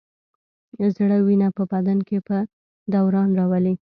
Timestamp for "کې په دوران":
2.07-3.29